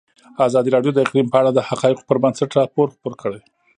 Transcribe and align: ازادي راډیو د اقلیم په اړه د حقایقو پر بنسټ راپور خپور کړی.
ازادي 0.47 0.69
راډیو 0.75 0.91
د 0.95 0.99
اقلیم 1.05 1.27
په 1.29 1.37
اړه 1.41 1.51
د 1.53 1.59
حقایقو 1.69 2.07
پر 2.09 2.17
بنسټ 2.23 2.49
راپور 2.59 2.87
خپور 2.95 3.13
کړی. 3.21 3.41